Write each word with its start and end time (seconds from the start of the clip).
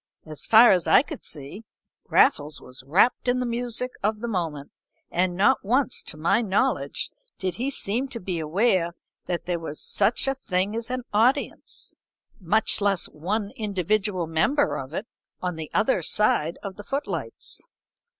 As 0.25 0.47
far 0.47 0.71
as 0.71 0.87
I 0.87 1.03
could 1.03 1.23
see, 1.23 1.61
Raffles 2.09 2.59
was 2.59 2.81
wrapt 2.87 3.27
in 3.27 3.39
the 3.39 3.45
music 3.45 3.91
of 4.01 4.19
the 4.19 4.27
moment, 4.27 4.71
and 5.11 5.35
not 5.35 5.63
once, 5.63 6.01
to 6.01 6.17
my 6.17 6.41
knowledge, 6.41 7.11
did 7.37 7.53
he 7.57 7.69
seem 7.69 8.07
to 8.07 8.19
be 8.19 8.39
aware 8.39 8.93
that 9.27 9.45
there 9.45 9.59
was 9.59 9.79
such 9.79 10.27
a 10.27 10.33
thing 10.33 10.75
as 10.75 10.89
an 10.89 11.03
audience, 11.13 11.93
much 12.39 12.81
less 12.81 13.09
one 13.09 13.51
individual 13.55 14.25
member 14.25 14.75
of 14.79 14.91
it, 14.91 15.05
on 15.39 15.55
the 15.55 15.69
other 15.71 16.01
side 16.01 16.57
of 16.63 16.77
the 16.77 16.83
footlights. 16.83 17.61